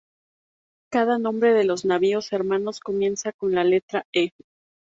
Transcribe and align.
Cada 0.91 1.19
nombres 1.19 1.53
de 1.53 1.63
los 1.63 1.85
navíos 1.85 2.33
hermanos 2.33 2.79
comienza 2.79 3.33
con 3.33 3.53
la 3.53 3.63
letra 3.63 4.07
"E". 4.11 4.31